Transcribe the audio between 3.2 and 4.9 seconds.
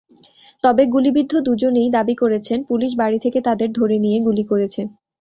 থেকে তাঁদের ধরে নিয়ে গুলি করেছে।